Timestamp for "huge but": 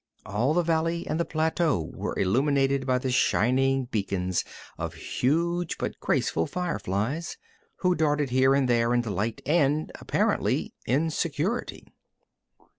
4.95-5.99